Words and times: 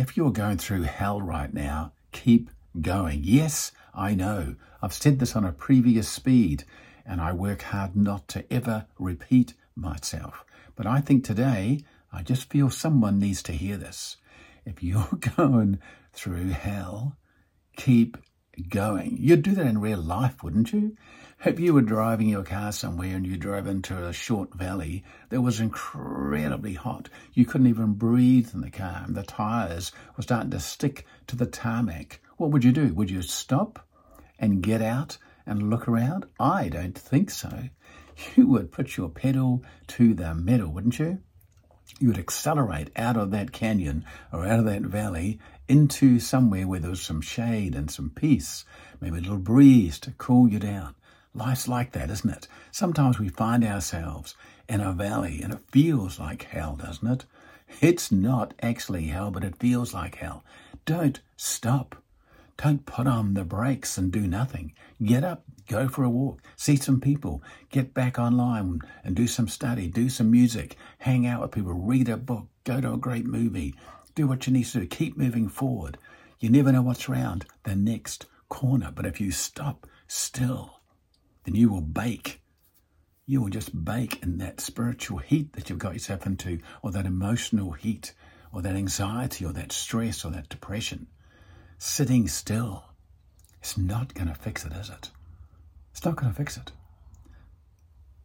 If 0.00 0.16
you're 0.16 0.32
going 0.32 0.56
through 0.56 0.84
hell 0.84 1.20
right 1.20 1.52
now, 1.52 1.92
keep 2.10 2.48
going. 2.80 3.20
Yes, 3.22 3.70
I 3.94 4.14
know. 4.14 4.54
I've 4.80 4.94
said 4.94 5.18
this 5.18 5.36
on 5.36 5.44
a 5.44 5.52
previous 5.52 6.08
speed, 6.08 6.64
and 7.04 7.20
I 7.20 7.34
work 7.34 7.60
hard 7.60 7.94
not 7.94 8.26
to 8.28 8.50
ever 8.50 8.86
repeat 8.98 9.52
myself. 9.76 10.42
But 10.74 10.86
I 10.86 11.02
think 11.02 11.22
today, 11.22 11.80
I 12.10 12.22
just 12.22 12.48
feel 12.48 12.70
someone 12.70 13.18
needs 13.18 13.42
to 13.42 13.52
hear 13.52 13.76
this. 13.76 14.16
If 14.64 14.82
you're 14.82 15.06
going 15.36 15.80
through 16.14 16.48
hell, 16.48 17.18
keep 17.76 18.16
going. 18.68 19.16
You'd 19.18 19.42
do 19.42 19.52
that 19.52 19.66
in 19.66 19.80
real 19.80 20.00
life, 20.00 20.42
wouldn't 20.42 20.72
you? 20.72 20.96
If 21.44 21.58
you 21.58 21.72
were 21.72 21.80
driving 21.80 22.28
your 22.28 22.42
car 22.42 22.70
somewhere 22.70 23.16
and 23.16 23.26
you 23.26 23.38
drove 23.38 23.66
into 23.66 24.06
a 24.06 24.12
short 24.12 24.54
valley 24.54 25.04
that 25.30 25.40
was 25.40 25.58
incredibly 25.58 26.74
hot, 26.74 27.08
you 27.32 27.46
couldn't 27.46 27.68
even 27.68 27.94
breathe 27.94 28.50
in 28.52 28.60
the 28.60 28.70
car, 28.70 29.04
and 29.06 29.14
the 29.14 29.22
tyres 29.22 29.92
were 30.16 30.22
starting 30.22 30.50
to 30.50 30.60
stick 30.60 31.06
to 31.28 31.36
the 31.36 31.46
tarmac, 31.46 32.20
what 32.36 32.50
would 32.50 32.64
you 32.64 32.72
do? 32.72 32.92
Would 32.94 33.10
you 33.10 33.22
stop 33.22 33.86
and 34.38 34.62
get 34.62 34.82
out 34.82 35.16
and 35.46 35.70
look 35.70 35.88
around? 35.88 36.26
I 36.38 36.68
don't 36.68 36.98
think 36.98 37.30
so. 37.30 37.68
You 38.36 38.46
would 38.48 38.70
put 38.70 38.98
your 38.98 39.08
pedal 39.08 39.64
to 39.88 40.12
the 40.12 40.34
metal, 40.34 40.70
wouldn't 40.70 40.98
you? 40.98 41.20
You 42.00 42.08
would 42.08 42.18
accelerate 42.18 42.88
out 42.96 43.18
of 43.18 43.30
that 43.32 43.52
canyon 43.52 44.06
or 44.32 44.46
out 44.46 44.60
of 44.60 44.64
that 44.64 44.80
valley 44.80 45.38
into 45.68 46.18
somewhere 46.18 46.66
where 46.66 46.80
there 46.80 46.88
was 46.88 47.02
some 47.02 47.20
shade 47.20 47.74
and 47.74 47.90
some 47.90 48.08
peace, 48.08 48.64
maybe 49.02 49.18
a 49.18 49.20
little 49.20 49.36
breeze 49.36 49.98
to 50.00 50.12
cool 50.12 50.48
you 50.48 50.58
down. 50.58 50.94
Life's 51.34 51.68
like 51.68 51.92
that, 51.92 52.10
isn't 52.10 52.30
it? 52.30 52.48
Sometimes 52.72 53.18
we 53.18 53.28
find 53.28 53.62
ourselves 53.62 54.34
in 54.66 54.80
a 54.80 54.94
valley 54.94 55.42
and 55.42 55.52
it 55.52 55.60
feels 55.70 56.18
like 56.18 56.44
hell, 56.44 56.74
doesn't 56.74 57.06
it? 57.06 57.26
It's 57.82 58.10
not 58.10 58.54
actually 58.62 59.08
hell, 59.08 59.30
but 59.30 59.44
it 59.44 59.60
feels 59.60 59.92
like 59.92 60.14
hell. 60.14 60.42
Don't 60.86 61.20
stop. 61.36 61.96
Don't 62.62 62.84
put 62.84 63.06
on 63.06 63.32
the 63.32 63.44
brakes 63.44 63.96
and 63.96 64.12
do 64.12 64.26
nothing. 64.26 64.74
Get 65.02 65.24
up, 65.24 65.44
go 65.66 65.88
for 65.88 66.04
a 66.04 66.10
walk, 66.10 66.42
see 66.56 66.76
some 66.76 67.00
people, 67.00 67.42
get 67.70 67.94
back 67.94 68.18
online 68.18 68.80
and 69.02 69.16
do 69.16 69.26
some 69.26 69.48
study, 69.48 69.88
do 69.88 70.10
some 70.10 70.30
music, 70.30 70.76
hang 70.98 71.26
out 71.26 71.40
with 71.40 71.52
people, 71.52 71.72
read 71.72 72.10
a 72.10 72.18
book, 72.18 72.48
go 72.64 72.78
to 72.82 72.92
a 72.92 72.98
great 72.98 73.24
movie, 73.24 73.74
do 74.14 74.26
what 74.26 74.46
you 74.46 74.52
need 74.52 74.66
to 74.66 74.80
do. 74.80 74.86
Keep 74.86 75.16
moving 75.16 75.48
forward. 75.48 75.96
You 76.38 76.50
never 76.50 76.70
know 76.70 76.82
what's 76.82 77.08
around 77.08 77.46
the 77.62 77.74
next 77.74 78.26
corner, 78.50 78.92
but 78.94 79.06
if 79.06 79.22
you 79.22 79.30
stop 79.30 79.86
still, 80.06 80.80
then 81.44 81.54
you 81.54 81.70
will 81.70 81.80
bake. 81.80 82.42
You 83.24 83.40
will 83.40 83.48
just 83.48 83.86
bake 83.86 84.22
in 84.22 84.36
that 84.36 84.60
spiritual 84.60 85.16
heat 85.16 85.54
that 85.54 85.70
you've 85.70 85.78
got 85.78 85.94
yourself 85.94 86.26
into, 86.26 86.58
or 86.82 86.90
that 86.92 87.06
emotional 87.06 87.72
heat, 87.72 88.12
or 88.52 88.60
that 88.60 88.76
anxiety, 88.76 89.46
or 89.46 89.54
that 89.54 89.72
stress, 89.72 90.26
or 90.26 90.30
that 90.32 90.50
depression. 90.50 91.06
Sitting 91.82 92.28
still 92.28 92.84
is 93.62 93.78
not 93.78 94.12
going 94.12 94.28
to 94.28 94.34
fix 94.34 94.66
it, 94.66 94.72
is 94.74 94.90
it? 94.90 95.10
It's 95.92 96.04
not 96.04 96.14
going 96.14 96.30
to 96.30 96.36
fix 96.36 96.58
it. 96.58 96.72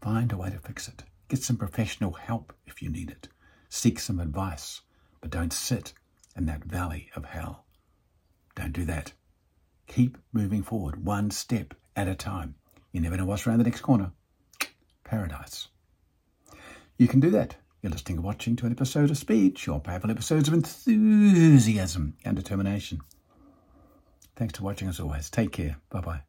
Find 0.00 0.32
a 0.32 0.38
way 0.38 0.48
to 0.48 0.58
fix 0.58 0.88
it. 0.88 1.04
Get 1.28 1.42
some 1.42 1.58
professional 1.58 2.12
help 2.12 2.54
if 2.66 2.80
you 2.80 2.88
need 2.88 3.10
it. 3.10 3.28
Seek 3.68 4.00
some 4.00 4.20
advice, 4.20 4.80
but 5.20 5.28
don't 5.28 5.52
sit 5.52 5.92
in 6.34 6.46
that 6.46 6.64
valley 6.64 7.10
of 7.14 7.26
hell. 7.26 7.66
Don't 8.54 8.72
do 8.72 8.86
that. 8.86 9.12
Keep 9.86 10.16
moving 10.32 10.62
forward, 10.62 11.04
one 11.04 11.30
step 11.30 11.74
at 11.94 12.08
a 12.08 12.14
time. 12.14 12.54
You 12.90 13.02
never 13.02 13.18
know 13.18 13.26
what's 13.26 13.46
around 13.46 13.58
the 13.58 13.64
next 13.64 13.82
corner. 13.82 14.12
Paradise. 15.04 15.68
You 16.96 17.06
can 17.06 17.20
do 17.20 17.28
that. 17.32 17.56
You're 17.82 17.92
listening 17.92 18.20
or 18.20 18.22
watching 18.22 18.56
to 18.56 18.66
an 18.66 18.72
episode 18.72 19.10
of 19.10 19.18
Speed 19.18 19.58
short 19.58 19.84
powerful 19.84 20.10
episodes 20.10 20.48
of 20.48 20.54
enthusiasm 20.54 22.16
and 22.24 22.34
determination. 22.34 23.02
Thanks 24.36 24.58
for 24.58 24.64
watching 24.64 24.88
as 24.88 25.00
always. 25.00 25.30
Take 25.30 25.52
care. 25.52 25.76
Bye 25.90 26.00
bye. 26.00 26.22